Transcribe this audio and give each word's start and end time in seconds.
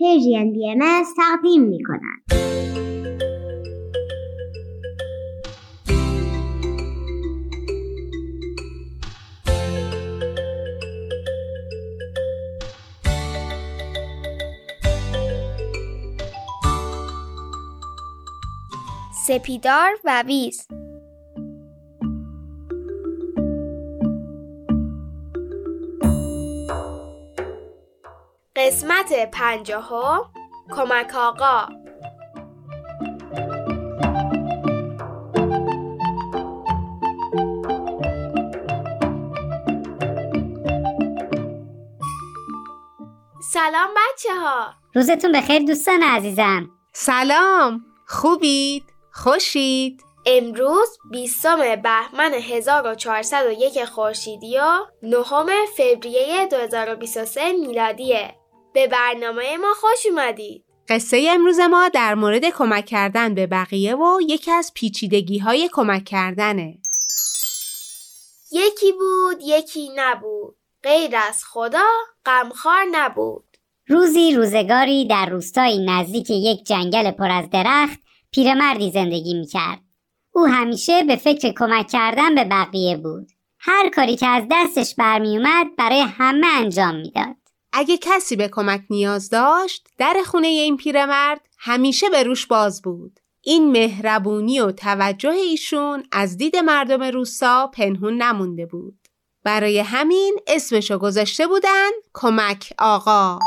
پرژین 0.00 0.52
بی 0.52 0.70
ام 0.70 1.04
تقدیم 1.16 1.62
می 1.62 1.82
کند. 1.84 2.22
سپیدار 19.26 19.90
و 20.04 20.22
ویز 20.26 20.68
قسمت 28.58 29.30
پنجاهم 29.30 30.20
کمک 30.76 31.14
آقا. 31.14 31.68
سلام 43.52 43.90
بچه 43.96 44.34
ها 44.34 44.74
روزتون 44.94 45.32
بخیر 45.32 45.62
دوستان 45.62 46.02
عزیزم. 46.02 46.70
سلام. 46.92 47.84
خوبید؟ 48.06 48.84
خوشید؟ 49.12 50.02
امروز 50.26 50.98
20 51.10 51.46
بهمن 51.82 52.34
1401 52.34 53.84
خورشیدی 53.84 54.58
و 54.58 54.86
9 55.02 55.24
فوریه 55.76 56.46
2023 56.46 57.52
میلادیه. 57.52 58.37
به 58.78 58.86
برنامه 58.86 59.56
ما 59.56 59.74
خوش 59.80 60.06
اومدید. 60.10 60.64
قصه 60.88 61.28
امروز 61.30 61.60
ما 61.60 61.88
در 61.88 62.14
مورد 62.14 62.44
کمک 62.44 62.86
کردن 62.86 63.34
به 63.34 63.46
بقیه 63.46 63.94
و 63.94 64.20
یکی 64.28 64.50
از 64.50 64.72
پیچیدگی 64.74 65.38
های 65.38 65.68
کمک 65.72 66.04
کردنه. 66.04 66.78
یکی 68.52 68.92
بود 68.92 69.36
یکی 69.44 69.90
نبود. 69.96 70.56
غیر 70.82 71.16
از 71.28 71.44
خدا 71.44 71.86
غمخوار 72.26 72.84
نبود. 72.92 73.56
روزی 73.88 74.34
روزگاری 74.34 75.06
در 75.06 75.26
روستایی 75.26 75.86
نزدیک 75.86 76.30
یک 76.30 76.64
جنگل 76.64 77.10
پر 77.10 77.30
از 77.30 77.50
درخت 77.50 77.98
پیرمردی 78.30 78.90
زندگی 78.90 79.34
می‌کرد. 79.34 79.80
او 80.32 80.46
همیشه 80.46 81.02
به 81.02 81.16
فکر 81.16 81.52
کمک 81.52 81.88
کردن 81.88 82.34
به 82.34 82.44
بقیه 82.44 82.96
بود. 82.96 83.28
هر 83.58 83.88
کاری 83.88 84.16
که 84.16 84.26
از 84.26 84.44
دستش 84.50 84.94
برمیومد 84.94 85.66
برای 85.78 86.00
همه 86.00 86.46
انجام 86.46 86.94
می‌داد. 86.94 87.47
اگه 87.78 87.98
کسی 87.98 88.36
به 88.36 88.48
کمک 88.48 88.82
نیاز 88.90 89.30
داشت 89.30 89.88
در 89.98 90.22
خونه 90.26 90.46
این 90.46 90.76
پیرمرد 90.76 91.40
همیشه 91.58 92.10
به 92.10 92.22
روش 92.22 92.46
باز 92.46 92.82
بود. 92.82 93.20
این 93.42 93.70
مهربونی 93.70 94.60
و 94.60 94.72
توجه 94.72 95.30
ایشون 95.30 96.02
از 96.12 96.36
دید 96.36 96.56
مردم 96.56 97.02
روستا 97.02 97.66
پنهون 97.66 98.22
نمونده 98.22 98.66
بود. 98.66 98.98
برای 99.44 99.78
همین 99.78 100.36
اسمشو 100.46 100.98
گذاشته 100.98 101.46
بودن 101.46 101.90
کمک 102.14 102.72
آقا. 102.78 103.38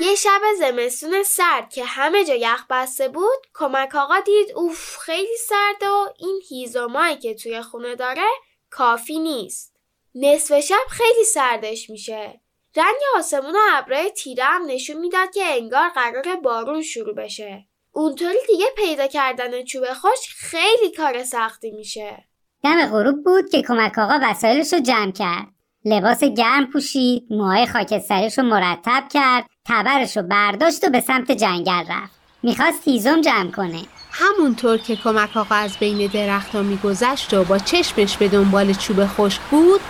یه 0.00 0.14
شب 0.14 0.40
زمستون 0.58 1.22
سرد 1.22 1.70
که 1.70 1.84
همه 1.84 2.24
جا 2.24 2.34
یخ 2.34 2.64
بسته 2.70 3.08
بود 3.08 3.46
کمک 3.54 3.94
آقا 3.94 4.20
دید 4.20 4.52
اوف 4.56 4.98
خیلی 4.98 5.36
سرده 5.48 5.88
و 5.88 6.08
این 6.18 6.40
هیزومایی 6.48 7.16
که 7.16 7.34
توی 7.34 7.62
خونه 7.62 7.94
داره 7.96 8.28
کافی 8.70 9.18
نیست. 9.18 9.76
نصف 10.14 10.60
شب 10.60 10.86
خیلی 10.90 11.24
سردش 11.24 11.90
میشه. 11.90 12.43
رنگ 12.76 13.18
آسمون 13.18 13.54
و 13.54 13.58
ابرای 13.72 14.10
تیره 14.10 14.44
هم 14.44 14.62
نشون 14.66 14.96
می‌داد 14.96 15.30
که 15.34 15.44
انگار 15.44 15.88
قرار 15.88 16.36
بارون 16.42 16.82
شروع 16.82 17.14
بشه. 17.14 17.66
اونطوری 17.92 18.38
دیگه 18.48 18.66
پیدا 18.76 19.06
کردن 19.06 19.64
چوب 19.64 19.84
خوش 19.92 20.18
خیلی 20.36 20.92
کار 20.96 21.24
سختی 21.24 21.70
میشه. 21.70 22.24
دم 22.64 22.86
غروب 22.86 23.24
بود 23.24 23.50
که 23.50 23.62
کمک 23.62 23.98
آقا 23.98 24.18
وسایلش 24.22 24.72
رو 24.72 24.80
جمع 24.80 25.12
کرد. 25.12 25.46
لباس 25.84 26.24
گرم 26.24 26.66
پوشید 26.66 27.26
موهای 27.30 27.66
خاکستریش 27.66 28.38
رو 28.38 28.44
مرتب 28.44 29.04
کرد 29.12 29.46
تبرش 29.66 30.16
رو 30.16 30.22
برداشت 30.22 30.84
و 30.84 30.90
به 30.90 31.00
سمت 31.00 31.32
جنگل 31.32 31.84
رفت. 31.90 32.20
می‌خواست 32.42 32.88
هیزم 32.88 33.20
جمع 33.20 33.50
کنه. 33.50 33.82
همونطور 34.10 34.78
که 34.78 34.96
کمک 34.96 35.36
آقا 35.36 35.54
از 35.54 35.76
بین 35.78 36.06
درختها 36.06 36.62
میگذشت 36.62 37.34
و 37.34 37.44
با 37.44 37.58
چشمش 37.58 38.16
به 38.16 38.28
دنبال 38.28 38.72
چوب 38.72 39.06
خشک 39.06 39.40
بود 39.50 39.80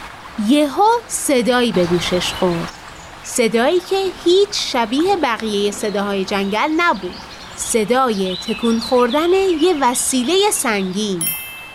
یهو 0.49 0.87
صدایی 1.09 1.73
به 1.73 1.85
گوشش 1.85 2.33
خورد. 2.33 2.84
صدایی 3.25 3.81
که 3.81 4.05
هیچ 4.25 4.49
شبیه 4.53 5.17
بقیه 5.17 5.71
صداهای 5.71 6.25
جنگل 6.25 6.71
نبود. 6.77 7.15
صدای 7.57 8.37
تکون 8.49 8.81
خوردن 8.81 9.33
یه 9.33 9.77
وسیله 9.81 10.51
سنگین. 10.51 11.23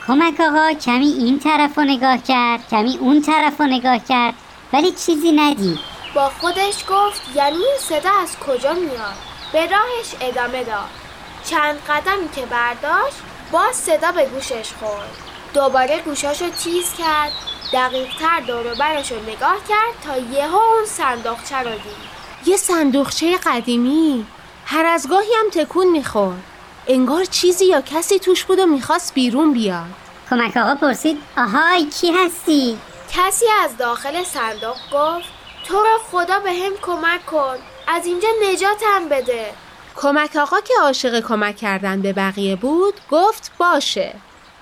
کمک 0.08 0.40
آقا 0.40 0.74
کمی 0.74 1.08
این 1.08 1.40
طرف 1.40 1.78
رو 1.78 1.84
نگاه 1.84 2.18
کرد 2.18 2.70
کمی 2.72 2.98
اون 2.98 3.22
طرف 3.22 3.60
رو 3.60 3.66
نگاه 3.66 4.00
کرد 4.10 4.34
ولی 4.74 4.92
چیزی 4.92 5.32
ندید. 5.32 5.80
با 6.16 6.30
خودش 6.30 6.86
گفت 6.90 7.22
یعنی 7.36 7.58
این 7.58 7.78
صدا 7.80 8.12
از 8.24 8.40
کجا 8.40 8.74
میاد؟ 8.74 9.16
به 9.54 9.60
راهش 9.60 10.16
ادامه 10.22 10.64
داد. 10.64 10.90
چند 11.46 11.76
قدمی 11.90 12.30
که 12.36 12.46
برداشت 12.46 13.18
باز 13.52 13.76
صدا 13.76 14.12
به 14.12 14.26
گوشش 14.26 14.70
خورد. 14.80 15.29
دوباره 15.54 16.00
گوشاشو 16.00 16.50
تیز 16.50 16.94
کرد 16.98 17.32
دقیق 17.74 18.10
تر 18.20 18.40
دوروبرش 18.40 19.12
رو 19.12 19.18
نگاه 19.22 19.58
کرد 19.70 20.02
تا 20.06 20.18
یهو 20.18 20.56
اون 20.56 20.86
صندوقچه 20.86 21.58
رو 21.58 21.70
دید. 21.70 22.10
یه 22.46 22.58
صندوقچه 22.58 23.38
قدیمی. 23.38 24.26
هر 24.66 24.86
از 24.86 25.10
گاهی 25.10 25.34
هم 25.40 25.64
تکون 25.64 25.88
می‌خورد. 25.88 26.44
انگار 26.88 27.26
چیزی 27.26 27.66
یا 27.66 27.82
کسی 27.82 28.20
توش 28.20 28.44
بود 28.46 28.60
و 28.60 28.66
می‌خواست 28.66 29.14
بیرون 29.14 29.54
بیاد. 29.54 29.86
کمک 30.30 30.58
آقا 30.58 30.76
پرسید 30.76 31.18
آهای 31.38 31.86
کی 31.86 32.12
هستی؟ 32.12 32.78
کسی 33.12 33.46
از 33.64 33.78
داخل 33.78 34.24
صندوق 34.24 34.78
گفت 34.94 35.30
تو 35.68 35.76
رو 35.76 36.00
خدا 36.12 36.40
به 36.40 36.54
هم 36.54 36.74
کمک 36.82 37.26
کن 37.26 37.58
از 37.88 38.06
اینجا 38.06 38.28
نجاتم 38.52 39.10
بده. 39.10 39.52
کمک 39.96 40.36
آقا 40.36 40.60
که 40.62 40.74
عاشق 40.82 41.20
کمک 41.20 41.56
کردن 41.56 42.02
به 42.02 42.14
بقیه 42.14 42.56
بود 42.56 42.94
گفت 43.12 43.52
باشه. 43.58 44.16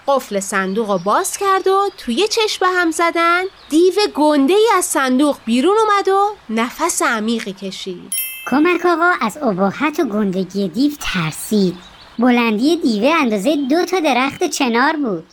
قفل 0.08 0.40
صندوق 0.40 0.92
رو 0.92 0.98
باز 0.98 1.38
کرد 1.38 1.68
و 1.68 1.90
توی 1.98 2.28
چشم 2.28 2.66
هم 2.66 2.92
زدن 2.92 3.44
دیو 3.70 3.94
گنده 4.16 4.54
ای 4.54 4.68
از 4.78 4.86
صندوق 4.86 5.38
بیرون 5.46 5.76
اومد 5.78 6.08
و 6.08 6.36
نفس 6.50 7.02
عمیقی 7.02 7.54
کشید. 7.54 8.14
کمک 8.52 8.86
آقا 8.86 9.12
از 9.22 9.38
ابهت 9.38 10.00
و 10.00 10.04
گندگی 10.04 10.68
دیو 10.68 10.92
ترسید. 11.00 11.78
بلندی 12.20 12.78
دیوه 12.78 13.14
اندازه 13.22 13.56
دو 13.56 13.86
تا 13.86 14.00
درخت 14.00 14.44
چنار 14.44 14.96
بود. 14.96 15.26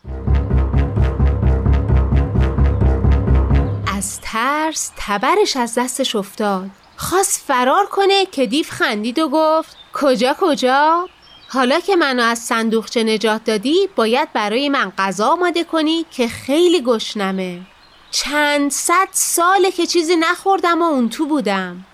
از 3.96 4.20
ترس 4.20 4.90
تبرش 4.96 5.56
از 5.56 5.74
دستش 5.78 6.16
افتاد. 6.16 6.70
خواست 6.96 7.42
فرار 7.46 7.86
کنه 7.86 8.26
که 8.26 8.46
دیو 8.46 8.66
خندید 8.68 9.18
و 9.18 9.28
گفت 9.28 9.76
کجا 9.92 10.36
کجا؟ 10.40 11.08
حالا 11.48 11.80
که 11.80 11.96
منو 11.96 12.22
از 12.22 12.38
صندوقچه 12.38 13.04
نجات 13.04 13.44
دادی 13.44 13.88
باید 13.96 14.32
برای 14.32 14.68
من 14.68 14.92
غذا 14.98 15.26
آماده 15.26 15.64
کنی 15.64 16.06
که 16.10 16.28
خیلی 16.28 16.82
گشنمه. 16.82 17.60
چند 18.10 18.70
صد 18.70 19.08
ساله 19.12 19.70
که 19.70 19.86
چیزی 19.86 20.16
نخوردم 20.16 20.82
و 20.82 20.84
اون 20.84 21.08
تو 21.08 21.26
بودم. 21.26 21.84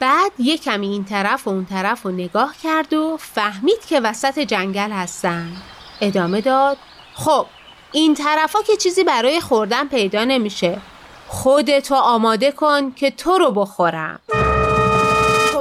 بعد 0.00 0.32
یه 0.38 0.58
کمی 0.58 0.88
این 0.88 1.04
طرف 1.04 1.46
و 1.46 1.50
اون 1.50 1.64
طرف 1.64 2.02
رو 2.02 2.10
نگاه 2.10 2.54
کرد 2.62 2.92
و 2.92 3.16
فهمید 3.16 3.86
که 3.86 4.00
وسط 4.00 4.38
جنگل 4.38 4.90
هستن. 4.90 5.52
ادامه 6.00 6.40
داد 6.40 6.76
خب 7.14 7.46
این 7.92 8.14
طرفا 8.14 8.62
که 8.62 8.76
چیزی 8.76 9.04
برای 9.04 9.40
خوردن 9.40 9.88
پیدا 9.88 10.24
نمیشه. 10.24 10.80
خودتو 11.28 11.94
آماده 11.94 12.52
کن 12.52 12.92
که 12.92 13.10
تو 13.10 13.38
رو 13.38 13.50
بخورم. 13.50 14.20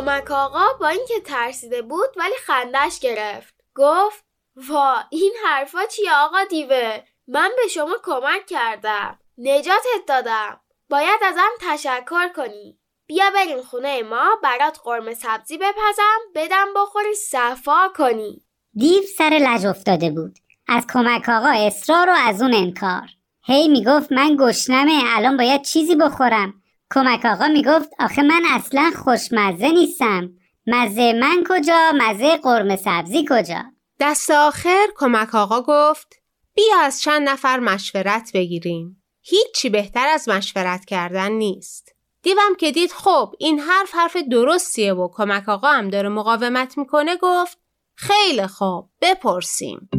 کمک 0.04 0.32
آقا 0.32 0.74
با 0.80 0.88
اینکه 0.88 1.20
ترسیده 1.20 1.82
بود 1.82 2.10
ولی 2.18 2.34
خندش 2.46 3.00
گرفت. 3.00 3.56
گفت 3.76 4.24
وا 4.70 4.96
این 5.10 5.34
حرفا 5.46 5.86
چیه 5.86 6.14
آقا 6.16 6.44
دیوه؟ 6.50 7.00
من 7.28 7.52
به 7.62 7.68
شما 7.68 7.96
کمک 8.04 8.46
کردم. 8.48 9.20
نجاتت 9.38 10.06
دادم. 10.08 10.60
باید 10.90 11.20
ازم 11.26 11.50
تشکر 11.62 12.28
کنی. 12.36 12.78
بیا 13.08 13.26
بریم 13.36 13.62
خونه 13.62 14.04
ما 14.04 14.40
برات 14.44 14.80
قرمه 14.84 15.14
سبزی 15.14 15.58
بپزم 15.58 16.20
بدم 16.36 16.68
بخوری 16.76 17.14
صفا 17.16 17.88
کنی. 17.96 18.42
دیو 18.74 19.04
سر 19.18 19.40
لج 19.42 19.66
افتاده 19.66 20.10
بود. 20.10 20.40
از 20.68 20.88
کمک 20.94 21.30
آقا 21.30 21.50
اصرار 21.50 22.10
و 22.10 22.16
از 22.28 22.42
اون 22.42 22.54
انکار. 22.54 23.08
هی 23.44 23.68
می‌گفت 23.68 24.12
من 24.12 24.38
گشنمه 24.40 25.04
الان 25.08 25.38
باید 25.38 25.62
چیزی 25.62 25.96
بخورم. 25.96 26.63
کمک 26.94 27.26
آقا 27.26 27.48
می‌گفت 27.48 27.90
آخه 28.00 28.22
من 28.22 28.42
اصلا 28.52 28.92
خوشمزه 28.96 29.70
نیستم. 29.70 30.30
مزه 30.68 31.14
من 31.14 31.44
کجا؟ 31.50 31.92
مزه 31.98 32.38
قرمه 32.38 32.76
سبزی 32.76 33.26
کجا؟ 33.30 33.64
دست 34.00 34.32
آخر 34.32 34.88
کمک 34.96 35.36
آقا 35.36 35.62
گفت 35.62 36.08
بیا 36.56 36.80
از 36.80 37.02
چند 37.02 37.30
نفر 37.30 37.60
مشورت 37.60 38.32
بگیریم. 38.34 39.04
هیچی 39.22 39.70
بهتر 39.70 40.08
از 40.08 40.30
مشورت 40.30 40.86
کردن 40.86 41.32
نیست. 41.32 41.90
دیوم 42.24 42.56
که 42.60 42.72
دید 42.72 42.92
خب 42.92 43.36
این 43.40 43.60
حرف 43.60 43.96
حرف 43.96 44.18
درستیه 44.32 44.94
و 44.94 45.10
کمک 45.14 45.50
آقا 45.50 45.68
هم 45.68 45.90
داره 45.90 46.10
مقاومت 46.10 46.78
می‌کنه 46.78 47.18
گفت 47.22 47.60
خیلی 47.96 48.48
خوب 48.48 48.90
بپرسیم. 49.02 49.90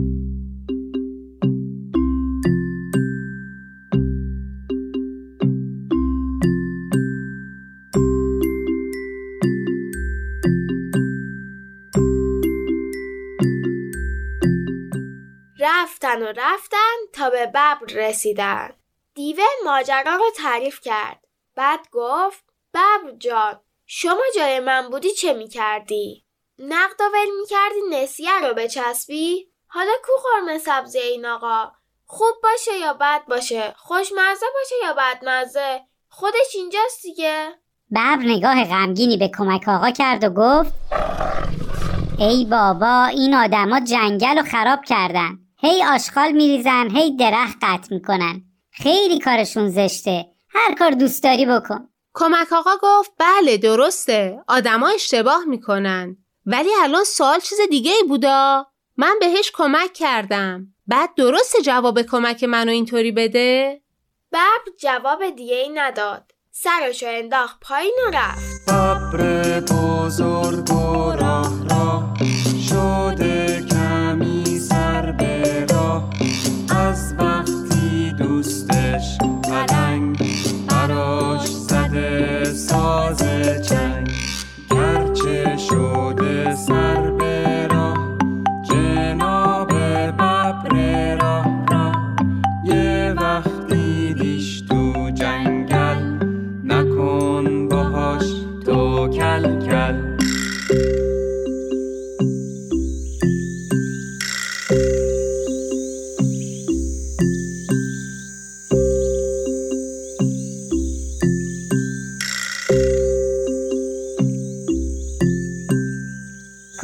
رفتن 16.04 16.22
و 16.22 16.32
رفتن 16.36 16.96
تا 17.12 17.30
به 17.30 17.46
ببر 17.46 17.78
رسیدن 17.88 18.70
دیوه 19.14 19.44
ماجرا 19.64 20.16
رو 20.16 20.30
تعریف 20.36 20.80
کرد 20.80 21.20
بعد 21.56 21.80
گفت 21.92 22.44
ببر 22.74 23.16
جان 23.18 23.60
شما 23.86 24.22
جای 24.36 24.60
من 24.60 24.88
بودی 24.90 25.10
چه 25.10 25.32
می‌کردی؟ 25.32 26.24
نقد 26.58 27.00
و 27.00 27.04
ول 27.04 27.40
می‌کردی 27.40 28.02
نسیه 28.02 28.40
رو 28.40 28.54
بچسبی؟ 28.54 29.48
حالا 29.66 29.92
کو 30.04 30.12
قرمه 30.22 30.58
سبزی 30.58 30.98
این 30.98 31.26
آقا؟ 31.26 31.72
خوب 32.06 32.34
باشه 32.42 32.78
یا 32.78 32.92
بد 32.92 33.24
باشه؟ 33.28 33.74
خوشمزه 33.76 34.46
باشه 34.54 34.74
یا 34.82 34.94
بدمزه؟ 34.94 35.80
خودش 36.08 36.54
اینجاست 36.54 37.02
دیگه؟ 37.02 37.54
ببر 37.92 38.18
نگاه 38.24 38.64
غمگینی 38.64 39.16
به 39.16 39.30
کمک 39.38 39.68
آقا 39.68 39.90
کرد 39.90 40.24
و 40.24 40.30
گفت 40.30 40.74
ای 42.18 42.44
بابا 42.44 43.04
این 43.04 43.34
آدما 43.34 43.80
جنگل 43.80 44.38
رو 44.38 44.44
خراب 44.44 44.84
کردن 44.84 45.43
هی 45.64 45.84
آشغال 45.84 46.32
میریزن 46.32 46.90
هی 46.90 47.16
درخت 47.16 47.56
قطع 47.62 47.94
می‌کنن. 47.94 48.42
خیلی 48.70 49.18
کارشون 49.18 49.70
زشته. 49.70 50.26
هر 50.48 50.74
کار 50.74 50.90
دوست 50.90 51.22
داری 51.22 51.46
بکن. 51.46 51.88
کمک 52.14 52.52
آقا 52.52 52.70
گفت 52.82 53.10
بله 53.18 53.56
درسته. 53.56 54.42
آدما 54.48 54.88
اشتباه 54.88 55.44
می‌کنن. 55.44 56.16
ولی 56.46 56.68
الان 56.82 57.04
سوال 57.04 57.40
چیز 57.40 57.58
دیگه 57.70 57.92
ای 57.92 58.02
بودا. 58.08 58.66
من 58.96 59.16
بهش 59.20 59.50
کمک 59.54 59.92
کردم. 59.92 60.66
بعد 60.86 61.14
درسته 61.14 61.62
جواب 61.62 62.02
کمک 62.02 62.44
منو 62.44 62.72
اینطوری 62.72 63.12
بده؟ 63.12 63.80
ببر 64.32 64.76
جواب 64.80 65.30
دیگه 65.30 65.56
ای 65.56 65.68
نداد 65.68 66.30
سرشو 66.50 67.06
انداخت 67.08 67.60
پایین 67.60 67.94
و 68.06 68.10
رفت. 68.10 68.70
ببر 68.70 69.60
بزرگ 69.60 70.70
و 70.70 71.13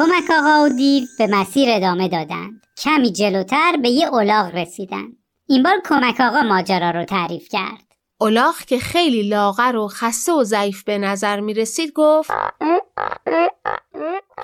کمک 0.01 0.31
آقا 0.31 0.65
و 0.65 0.69
دیو 0.69 1.05
به 1.19 1.27
مسیر 1.27 1.69
ادامه 1.71 2.09
دادند. 2.09 2.63
کمی 2.79 3.13
جلوتر 3.13 3.77
به 3.83 3.89
یه 3.89 4.15
الاغ 4.15 4.55
رسیدند. 4.55 5.17
این 5.47 5.63
بار 5.63 5.81
کمک 5.85 6.21
آقا 6.21 6.43
ماجرا 6.43 6.91
رو 6.91 7.05
تعریف 7.05 7.49
کرد. 7.49 7.85
الاغ 8.21 8.57
که 8.57 8.79
خیلی 8.79 9.29
لاغر 9.29 9.77
و 9.77 9.89
خسته 9.89 10.33
و 10.33 10.45
ضعیف 10.45 10.85
به 10.85 10.99
نظر 10.99 11.41
می 11.41 11.55
رسید 11.55 11.93
گفت 11.93 12.31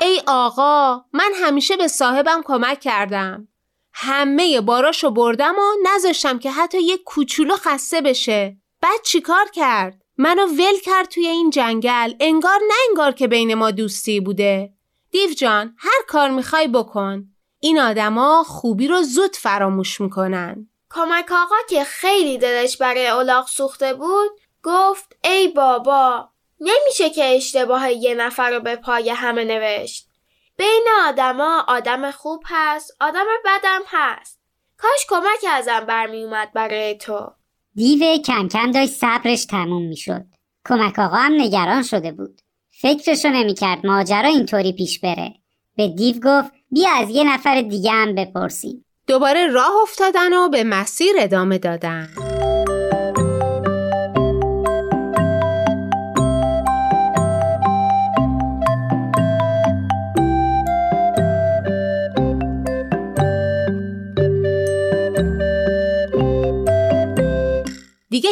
ای 0.00 0.20
آقا 0.26 1.04
من 1.12 1.32
همیشه 1.34 1.76
به 1.76 1.88
صاحبم 1.88 2.42
کمک 2.44 2.80
کردم. 2.80 3.48
همه 3.92 4.60
باراشو 4.60 5.10
بردم 5.10 5.54
و 5.54 5.88
نذاشتم 5.94 6.38
که 6.38 6.50
حتی 6.50 6.82
یک 6.82 7.02
کوچولو 7.04 7.56
خسته 7.56 8.00
بشه. 8.00 8.56
بعد 8.82 9.02
چیکار 9.04 9.46
کرد؟ 9.54 10.02
منو 10.18 10.46
ول 10.46 10.78
کرد 10.84 11.08
توی 11.08 11.26
این 11.26 11.50
جنگل. 11.50 12.12
انگار 12.20 12.60
نه 12.68 12.74
انگار 12.88 13.12
که 13.12 13.28
بین 13.28 13.54
ما 13.54 13.70
دوستی 13.70 14.20
بوده. 14.20 14.75
دیو 15.16 15.34
جان 15.34 15.74
هر 15.78 16.02
کار 16.08 16.30
می‌خوای 16.30 16.68
بکن. 16.68 17.24
این 17.60 17.80
آدما 17.80 18.44
خوبی 18.46 18.88
رو 18.88 19.02
زود 19.02 19.36
فراموش 19.36 20.00
می‌کنن. 20.00 20.68
کمک 20.90 21.32
آقا 21.32 21.54
که 21.68 21.84
خیلی 21.84 22.38
دلش 22.38 22.76
برای 22.76 23.06
الاغ 23.06 23.46
سوخته 23.46 23.94
بود 23.94 24.30
گفت 24.62 25.16
ای 25.24 25.48
بابا 25.48 26.28
نمیشه 26.60 27.10
که 27.10 27.24
اشتباه 27.24 27.92
یه 27.92 28.14
نفر 28.14 28.50
رو 28.50 28.60
به 28.60 28.76
پای 28.76 29.10
همه 29.10 29.44
نوشت. 29.44 30.08
بین 30.56 30.86
آدما 31.08 31.64
آدم 31.68 32.10
خوب 32.10 32.42
هست 32.46 32.96
آدم 33.00 33.24
بدم 33.44 33.82
هست. 33.86 34.40
کاش 34.78 35.06
کمک 35.08 35.52
ازم 35.52 35.80
برمی 35.80 36.24
اومد 36.24 36.52
برای 36.52 36.94
تو. 36.94 37.32
دیو 37.74 38.16
کم 38.16 38.48
کم 38.48 38.70
داشت 38.70 38.92
صبرش 38.92 39.44
تموم 39.44 39.82
می‌شد. 39.88 40.24
کمک 40.68 40.98
آقا 40.98 41.16
هم 41.16 41.40
نگران 41.40 41.82
شده 41.82 42.12
بود. 42.12 42.40
فکرشو 42.80 43.28
نمی‌کرد 43.28 43.86
ماجرا 43.86 44.28
اینطوری 44.28 44.72
پیش 44.72 45.00
بره. 45.00 45.34
به 45.76 45.88
دیو 45.88 46.16
گفت 46.24 46.50
بیا 46.70 46.90
از 46.90 47.10
یه 47.10 47.34
نفر 47.34 47.62
دیگه 47.62 47.90
هم 47.90 48.14
بپرسیم. 48.14 48.84
دوباره 49.06 49.46
راه 49.46 49.72
افتادن 49.82 50.32
و 50.32 50.48
به 50.48 50.64
مسیر 50.64 51.12
ادامه 51.18 51.58
دادن. 51.58 52.08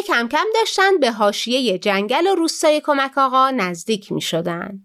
کم 0.07 0.27
کم 0.27 0.45
داشتن 0.55 0.97
به 0.97 1.11
حاشیه 1.11 1.77
جنگل 1.77 2.27
و 2.27 2.35
روستای 2.35 2.81
کمک 2.81 3.17
آقا 3.17 3.51
نزدیک 3.51 4.11
می 4.11 4.21
شدن. 4.21 4.79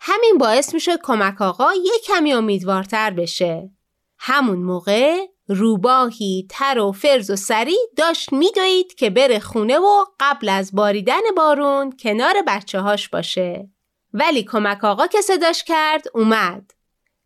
همین 0.00 0.38
باعث 0.38 0.74
می 0.74 0.80
شد 0.80 0.98
کمک 1.02 1.42
آقا 1.42 1.74
یه 1.74 1.98
کمی 2.04 2.32
امیدوارتر 2.32 3.10
بشه. 3.10 3.70
همون 4.18 4.58
موقع 4.58 5.26
روباهی 5.48 6.46
تر 6.50 6.78
و 6.78 6.92
فرز 6.92 7.30
و 7.30 7.36
سری 7.36 7.76
داشت 7.96 8.32
میدوید 8.32 8.94
که 8.94 9.10
بره 9.10 9.38
خونه 9.38 9.78
و 9.78 10.04
قبل 10.20 10.48
از 10.48 10.74
باریدن 10.74 11.20
بارون 11.36 11.92
کنار 11.92 12.34
بچه 12.46 12.80
هاش 12.80 13.08
باشه. 13.08 13.70
ولی 14.12 14.42
کمک 14.42 14.84
آقا 14.84 15.06
که 15.06 15.20
صداش 15.20 15.64
کرد 15.64 16.04
اومد. 16.14 16.70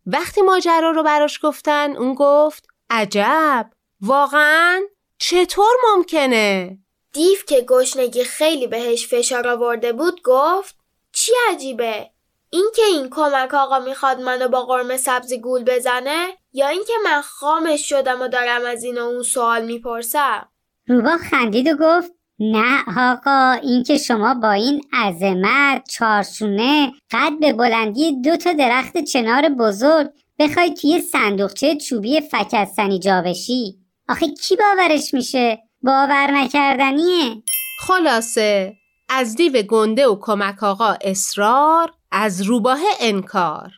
وقتی 0.05 0.41
ماجرا 0.41 0.91
رو 0.91 1.03
براش 1.03 1.39
گفتن 1.43 1.95
اون 1.97 2.15
گفت 2.17 2.67
عجب 2.89 3.69
واقعا 4.01 4.81
چطور 5.17 5.73
ممکنه؟ 5.91 6.80
دیو 7.13 7.37
که 7.47 7.65
گشنگی 7.69 8.23
خیلی 8.23 8.67
بهش 8.67 9.07
فشار 9.07 9.47
آورده 9.47 9.93
بود 9.93 10.21
گفت 10.23 10.75
چی 11.11 11.31
عجیبه؟ 11.51 12.09
اینکه 12.49 12.81
این 12.81 13.09
کمک 13.09 13.53
آقا 13.53 13.79
می‌خواد 13.79 14.19
منو 14.19 14.47
با 14.47 14.65
قرمه 14.65 14.97
سبزی 14.97 15.39
گول 15.39 15.63
بزنه؟ 15.63 16.27
یا 16.53 16.67
اینکه 16.67 16.93
من 17.03 17.21
خامش 17.21 17.89
شدم 17.89 18.21
و 18.21 18.27
دارم 18.27 18.65
از 18.65 18.83
این 18.83 18.97
و 18.97 19.01
اون 19.01 19.23
سوال 19.23 19.65
می‌پرسم؟ 19.65 20.49
روبا 20.87 21.17
خندید 21.17 21.67
و 21.67 21.75
گفت 21.79 22.11
نه 22.39 22.83
آقا 22.97 23.51
اینکه 23.51 23.97
شما 23.97 24.33
با 24.33 24.51
این 24.51 24.81
عظمت 24.93 25.89
چارشونه 25.89 26.91
قد 27.11 27.31
به 27.39 27.53
بلندی 27.53 28.21
دو 28.21 28.37
تا 28.37 28.53
درخت 28.53 28.97
چنار 28.97 29.49
بزرگ 29.49 30.09
بخوای 30.39 30.73
توی 30.73 31.01
صندوقچه 31.01 31.75
چوبی 31.75 32.21
فکستنی 32.21 32.99
جا 32.99 33.21
بشی. 33.21 33.77
آخه 34.09 34.27
کی 34.27 34.55
باورش 34.55 35.13
میشه؟ 35.13 35.59
باور 35.83 36.31
نکردنیه. 36.31 37.43
خلاصه 37.79 38.73
از 39.09 39.35
دیو 39.35 39.61
گنده 39.61 40.07
و 40.07 40.17
کمک 40.21 40.63
آقا 40.63 40.95
اصرار 41.01 41.93
از 42.11 42.41
روباه 42.41 42.79
انکار. 42.99 43.71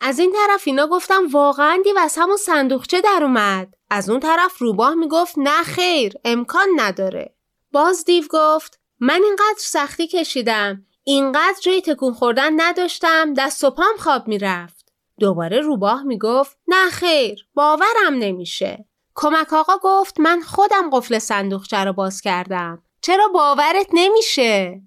از 0.00 0.18
این 0.18 0.32
طرف 0.32 0.62
اینا 0.66 0.86
گفتم 0.86 1.26
واقعا 1.32 1.78
دیو 1.84 1.98
از 1.98 2.14
همون 2.18 2.36
صندوقچه 2.36 3.00
در 3.00 3.20
اومد. 3.22 3.74
از 3.90 4.10
اون 4.10 4.20
طرف 4.20 4.58
روباه 4.58 4.94
می‌گفت 4.94 5.34
نه 5.36 5.62
خیر 5.62 6.12
امکان 6.24 6.68
نداره. 6.76 7.34
باز 7.72 8.04
دیو 8.04 8.24
گفت 8.30 8.80
من 9.00 9.20
اینقدر 9.24 9.58
سختی 9.58 10.06
کشیدم 10.06 10.86
اینقدر 11.04 11.58
جای 11.62 11.80
تکون 11.80 12.12
خوردن 12.12 12.60
نداشتم 12.60 13.34
دست 13.34 13.64
و 13.64 13.70
پام 13.70 13.96
خواب 13.98 14.28
می‌رفت. 14.28 14.92
دوباره 15.18 15.60
روباه 15.60 16.02
می‌گفت 16.02 16.56
نه 16.68 16.90
خیر 16.90 17.46
باورم 17.54 18.14
نمیشه. 18.14 18.84
کمک 19.14 19.52
آقا 19.52 19.78
گفت 19.82 20.20
من 20.20 20.40
خودم 20.40 20.90
قفل 20.90 21.18
صندوقچه 21.18 21.84
رو 21.84 21.92
باز 21.92 22.20
کردم. 22.20 22.82
چرا 23.00 23.28
باورت 23.28 23.86
نمیشه؟ 23.92 24.80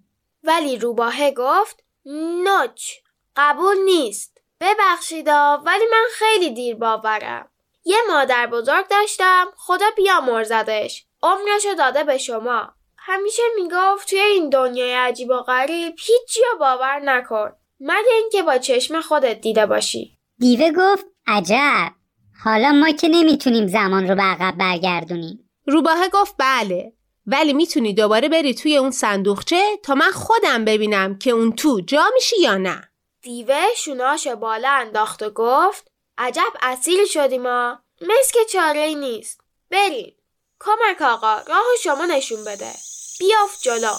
ولی 0.43 0.77
روباهه 0.77 1.31
گفت 1.31 1.83
نوچ 2.05 2.91
قبول 3.35 3.77
نیست. 3.85 4.37
ببخشیدا 4.59 5.61
ولی 5.65 5.83
من 5.91 6.05
خیلی 6.13 6.49
دیر 6.49 6.75
باورم. 6.75 7.49
یه 7.85 7.97
مادر 8.09 8.47
بزرگ 8.47 8.87
داشتم 8.87 9.45
خدا 9.57 9.85
بیامرزدش. 9.97 11.05
عمرشو 11.23 11.73
داده 11.77 12.03
به 12.03 12.17
شما. 12.17 12.73
همیشه 12.97 13.43
می‌گفت 13.55 14.09
توی 14.09 14.19
این 14.19 14.49
دنیای 14.49 14.93
عجیب 14.93 15.29
و 15.29 15.37
غریب 15.37 15.95
هیچی 15.99 16.41
رو 16.51 16.59
باور 16.59 16.99
نکن. 16.99 17.51
مگه 17.79 18.13
اینکه 18.21 18.43
با 18.43 18.57
چشم 18.57 19.01
خودت 19.01 19.41
دیده 19.41 19.65
باشی. 19.65 20.17
دیوه 20.39 20.71
گفت 20.71 21.05
عجب. 21.27 21.91
حالا 22.43 22.71
ما 22.71 22.91
که 22.91 23.07
نمی‌تونیم 23.07 23.67
زمان 23.67 24.07
رو 24.07 24.15
به 24.15 24.21
عقب 24.21 24.57
برگردونیم. 24.57 25.49
روباهه 25.67 26.09
گفت 26.09 26.35
بله 26.37 26.93
ولی 27.27 27.53
می‌تونی 27.53 27.93
دوباره 27.93 28.29
بری 28.29 28.53
توی 28.53 28.77
اون 28.77 28.91
صندوقچه 28.91 29.77
تا 29.83 29.95
من 29.95 30.11
خودم 30.11 30.65
ببینم 30.65 31.17
که 31.17 31.31
اون 31.31 31.55
تو 31.55 31.81
جا 31.81 32.03
میشی 32.13 32.41
یا 32.41 32.57
نه. 32.57 32.89
دیوه 33.21 33.63
شوناش 33.77 34.27
بالا 34.27 34.69
انداخت 34.69 35.23
و 35.23 35.29
گفت 35.29 35.91
عجب 36.17 36.53
اصیل 36.61 37.05
شدیم 37.05 37.41
ما 37.41 37.79
مثل 38.01 38.33
که 38.33 38.45
چاره 38.53 38.79
ای 38.79 38.95
نیست. 38.95 39.41
بریم. 39.71 40.15
کمک 40.59 41.01
آقا 41.01 41.33
راه 41.47 41.63
شما 41.83 42.05
نشون 42.05 42.43
بده. 42.43 42.71
بیافت 43.19 43.61
جلو. 43.61 43.93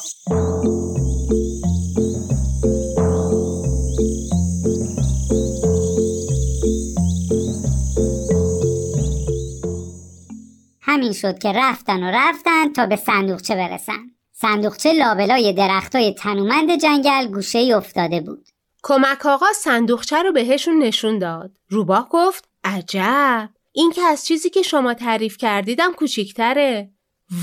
همین 11.07 11.19
شد 11.19 11.39
که 11.39 11.53
رفتن 11.55 12.03
و 12.03 12.11
رفتن 12.15 12.73
تا 12.73 12.87
به 12.87 12.97
صندوقچه 12.97 13.55
برسن. 13.55 14.11
صندوقچه 14.33 14.93
لابلای 14.93 15.53
درختای 15.53 16.15
تنومند 16.15 16.81
جنگل 16.81 17.27
گوشه 17.27 17.59
ای 17.59 17.73
افتاده 17.73 18.21
بود. 18.21 18.49
کمک 18.83 19.27
آقا 19.27 19.47
صندوقچه 19.55 20.23
رو 20.23 20.33
بهشون 20.33 20.79
نشون 20.79 21.19
داد. 21.19 21.51
روباه 21.69 22.09
گفت 22.09 22.49
عجب! 22.65 23.49
این 23.73 23.93
که 23.93 24.03
از 24.03 24.27
چیزی 24.27 24.51
که 24.51 24.63
شما 24.63 24.95
تعریف 24.95 25.37
کردیدم 25.37 25.93
کوچیکتره. 25.93 26.91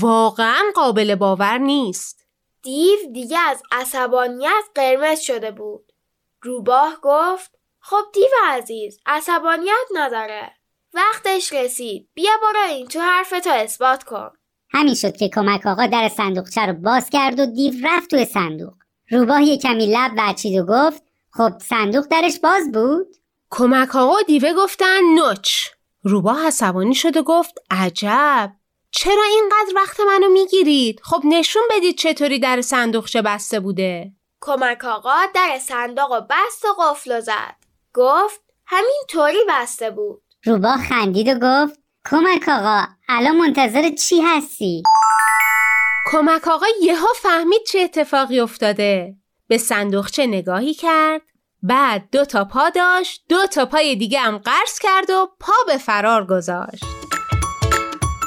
واقعا 0.00 0.62
قابل 0.74 1.14
باور 1.14 1.58
نیست. 1.58 2.26
دیو 2.62 2.98
دیگه 3.12 3.38
از 3.38 3.62
عصبانیت 3.72 4.64
قرمز 4.74 5.20
شده 5.20 5.50
بود. 5.50 5.92
روباه 6.42 6.98
گفت 7.02 7.58
خب 7.80 8.04
دیو 8.14 8.30
عزیز 8.44 9.00
عصبانیت 9.06 9.86
نداره. 9.94 10.52
وقتش 10.94 11.52
رسید. 11.52 12.08
بیا 12.14 12.32
برو 12.42 12.60
این 12.68 12.86
تو 12.86 13.00
حرفتو 13.00 13.50
اثبات 13.50 14.04
کن. 14.04 14.30
همین 14.70 14.94
شد 14.94 15.16
که 15.16 15.28
کمک 15.28 15.66
آقا 15.66 15.86
در 15.86 16.08
صندوقچه 16.08 16.66
رو 16.66 16.72
باز 16.72 17.10
کرد 17.10 17.40
و 17.40 17.46
دیو 17.46 17.88
رفت 17.88 18.10
توی 18.10 18.24
صندوق. 18.24 18.74
روباه 19.10 19.42
یه 19.42 19.58
کمی 19.58 19.86
لب 19.86 20.12
ورچید 20.16 20.58
و 20.58 20.66
گفت 20.66 21.02
خب 21.30 21.52
صندوق 21.58 22.06
درش 22.10 22.40
باز 22.40 22.72
بود؟ 22.72 23.16
کمک 23.50 23.96
آقا 23.96 24.14
و 24.14 24.22
دیوه 24.26 24.52
گفتن 24.52 25.00
نوچ. 25.14 25.68
روباه 26.02 26.46
عصبانی 26.46 26.94
شد 26.94 27.16
و 27.16 27.22
گفت 27.22 27.54
عجب. 27.70 28.52
چرا 28.90 29.22
اینقدر 29.22 29.72
وقت 29.76 30.00
منو 30.00 30.28
می‌گیرید؟ 30.28 31.00
خب 31.02 31.22
نشون 31.24 31.62
بدید 31.70 31.98
چطوری 31.98 32.38
در 32.38 32.60
صندوقچه 32.60 33.22
بسته 33.22 33.60
بوده. 33.60 34.12
کمک 34.40 34.84
آقا 34.84 35.16
در 35.34 35.58
صندوق 35.60 36.12
و 36.12 36.20
بست 36.20 36.64
و 36.64 36.82
قفل 36.82 37.18
و 37.18 37.20
زد. 37.20 37.56
گفت 37.94 38.40
همین 38.66 39.02
طوری 39.08 39.38
بسته 39.48 39.90
بود. 39.90 40.22
روباه 40.46 40.76
خندید 40.88 41.28
و 41.28 41.34
گفت 41.42 41.78
کمک 42.10 42.48
آقا 42.48 42.84
الان 43.08 43.36
منتظر 43.36 43.90
چی 43.90 44.20
هستی؟ 44.20 44.82
کمک 46.12 46.48
آقا 46.48 46.66
یهو 46.82 47.06
فهمید 47.22 47.60
چه 47.66 47.78
اتفاقی 47.78 48.40
افتاده. 48.40 49.14
به 49.48 49.58
صندوقچه 49.58 50.26
نگاهی 50.26 50.74
کرد 50.74 51.22
بعد 51.62 52.08
دو 52.12 52.24
تا 52.24 52.44
پا 52.44 52.70
داشت 52.70 53.24
دو 53.28 53.46
تا 53.46 53.66
پای 53.66 53.96
دیگه 53.96 54.20
هم 54.20 54.38
قرض 54.38 54.78
کرد 54.78 55.10
و 55.10 55.28
پا 55.40 55.52
به 55.66 55.78
فرار 55.78 56.26
گذاشت. 56.26 56.84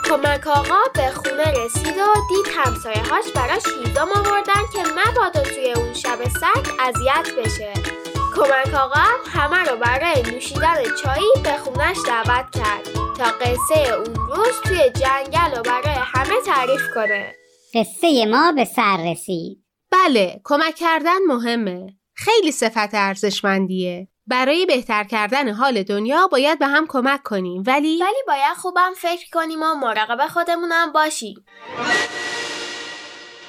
کمک 0.10 0.48
آقا 0.48 0.82
به 0.96 1.10
خونه 1.10 1.52
رسید 1.66 1.98
و 1.98 2.14
دید 2.30 2.54
همسایه 2.56 3.04
هاش 3.04 3.32
براش 3.36 3.64
هیزم 3.66 4.08
آوردن 4.16 4.62
که 4.74 4.80
مبادا 4.80 5.42
توی 5.42 5.74
اون 5.74 5.94
شب 5.94 6.24
سگ 6.24 6.72
اذیت 6.80 7.28
بشه. 7.38 7.97
کمک 8.38 8.74
آقا 8.74 9.06
همه 9.32 9.70
رو 9.70 9.78
برای 9.78 10.22
نوشیدن 10.22 10.76
چایی 11.04 11.44
به 11.44 11.58
خونش 11.58 11.98
دعوت 12.08 12.52
کرد 12.52 12.94
تا 12.94 13.26
قصه 13.26 13.94
اون 13.94 14.16
روز 14.16 14.62
توی 14.64 14.78
جنگل 14.78 15.60
و 15.60 15.64
برای 15.64 15.98
همه 16.00 16.42
تعریف 16.46 16.82
کنه. 16.96 17.36
قصه 17.74 18.26
ما 18.26 18.52
به 18.52 18.66
سر 18.66 19.12
رسید. 19.12 19.64
بله 19.92 20.42
کمک 20.44 20.76
کردن 20.76 21.18
مهمه. 21.28 21.88
خیلی 22.14 22.52
صفت 22.52 22.94
ارزشمندیه. 22.94 24.08
برای 24.28 24.66
بهتر 24.66 25.04
کردن 25.04 25.50
حال 25.50 25.84
دنیا 25.84 26.28
باید 26.28 26.60
به 26.60 26.68
هم 26.68 26.88
کمک 26.88 27.24
کنیم 27.24 27.64
ولی؟ 27.68 28.04
ولی 28.04 28.24
باید 28.28 28.58
خوبم 28.58 28.92
فکر 28.98 29.30
کنیم 29.34 29.62
و 29.62 29.76
مراقب 29.76 30.28
خودمونم 30.28 30.92
باشیم. 30.92 31.46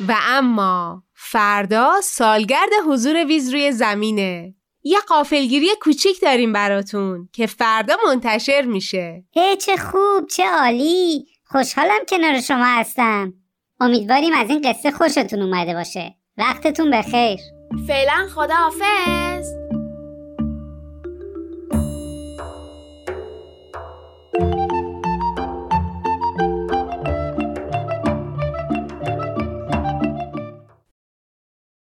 و 0.09 0.17
اما 0.29 1.03
فردا 1.15 2.01
سالگرد 2.03 2.71
حضور 2.87 3.17
ویز 3.27 3.53
روی 3.53 3.73
زمینه. 3.73 4.55
یه 4.83 4.99
قافلگیری 5.09 5.69
کوچیک 5.81 6.21
داریم 6.23 6.53
براتون 6.53 7.29
که 7.33 7.47
فردا 7.47 7.97
منتشر 8.07 8.63
میشه. 8.63 9.25
هی 9.33 9.57
چه 9.57 9.77
خوب 9.77 10.27
چه 10.37 10.45
عالی. 10.47 11.27
خوشحالم 11.45 12.01
کنار 12.09 12.41
شما 12.41 12.65
هستم. 12.65 13.33
امیدواریم 13.81 14.35
از 14.35 14.51
این 14.51 14.61
قصه 14.71 14.91
خوشتون 14.91 15.43
اومده 15.43 15.75
باشه. 15.75 16.15
وقتتون 16.37 16.91
بخیر. 16.91 17.41
فعلا 17.89 18.29
خدا 18.35 18.55
حافظ 18.55 19.68